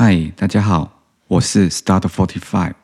[0.00, 2.74] 嗨，大家好，我是 Start Forty Five。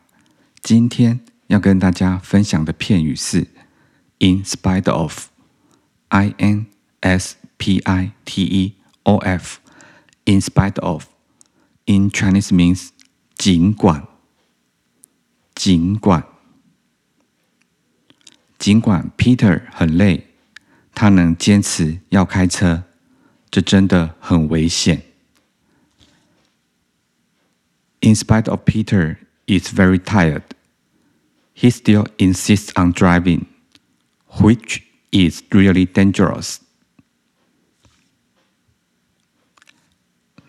[0.60, 3.46] 今天要跟大家分享的片语是
[4.18, 5.28] "in spite of",
[6.08, 6.66] I N
[7.02, 8.74] S P I T E
[9.04, 9.58] O F。
[10.24, 11.06] In spite of,
[11.84, 12.88] in Chinese means
[13.36, 14.08] 尽管，
[15.54, 16.26] 尽管，
[18.58, 20.26] 尽管 Peter 很累，
[20.92, 22.82] 他能坚持要开车，
[23.52, 25.13] 这真的很危险。
[28.03, 30.43] In spite of Peter is very tired,
[31.53, 33.45] he still insists on driving,
[34.41, 36.61] which is really dangerous.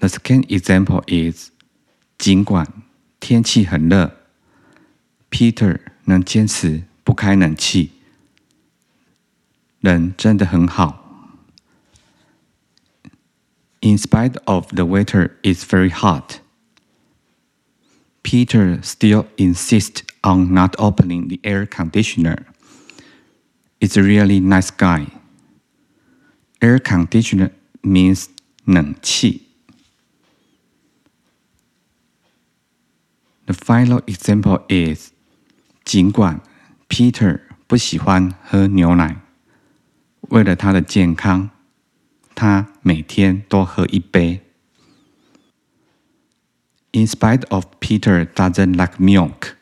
[0.01, 1.51] The second example is
[2.19, 2.67] 尽管
[3.19, 4.13] 天气很热，
[5.31, 7.91] Peter 能坚持不开冷气，
[9.81, 10.99] 人真的很好。
[13.81, 16.41] In spite of the weather is very hot,
[18.25, 22.47] Peter still insists on not opening the air conditioner.
[23.81, 25.07] It's a really nice guy.
[26.61, 27.51] Air conditioner
[27.83, 28.27] means
[28.65, 29.47] 冷气。
[33.47, 35.13] The final example is
[35.85, 36.41] 尽管
[36.89, 39.17] Peter 不喜欢喝牛奶，
[40.29, 41.51] 为了他的健康，
[42.35, 44.43] 他每天都喝一杯。
[46.95, 49.57] In spite of Peter doesn't like milk,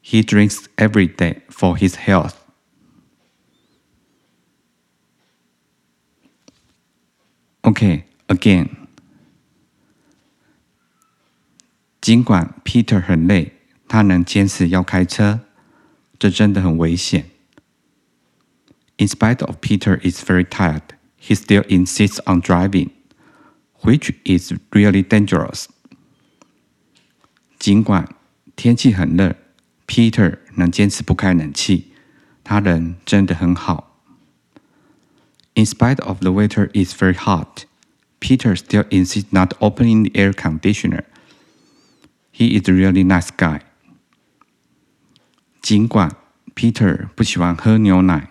[0.00, 2.36] he drinks every day for his health.
[7.64, 8.88] Okay, again.
[12.00, 13.52] 尽管 Peter 很累，
[13.88, 15.40] 他能坚持要开车，
[16.18, 17.30] 这真的很危险。
[18.96, 20.82] In spite of Peter is very tired,
[21.16, 22.90] he still insists on driving,
[23.82, 25.68] which is really dangerous.
[27.58, 28.08] 尽管
[28.56, 29.36] 天气很热，
[29.86, 31.92] Peter 能坚持不开冷气，
[32.42, 34.00] 他人真的很好。
[35.54, 37.64] In spite of the weather is very hot,
[38.18, 41.04] Peter still insists not opening the air conditioner.
[42.32, 43.60] He is a really nice guy.
[45.60, 46.16] 尽管
[46.54, 48.30] Peter 不喜欢喝牛奶，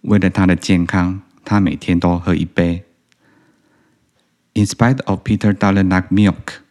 [0.00, 2.84] 为了他的健康，他每天都喝一杯。
[4.54, 6.61] In spite of Peter doesn't like milk,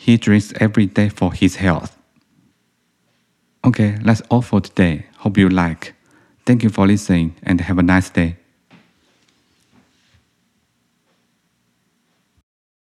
[0.00, 1.94] he drinks every day for his health.
[3.62, 5.04] Okay, that's all for today.
[5.18, 5.94] Hope you like.
[6.46, 8.38] Thank you for listening and have a nice day.